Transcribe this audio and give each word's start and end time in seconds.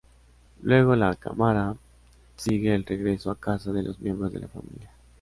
Luego 0.63 0.95
la 0.95 1.15
cámara 1.15 1.75
sigue 2.35 2.73
el 2.73 2.85
regreso 2.87 3.29
a 3.29 3.35
casa 3.39 3.71
de 3.71 3.83
los 3.83 3.99
miembros 3.99 4.33
de 4.33 4.39
la 4.39 4.47
familia. 4.47 4.89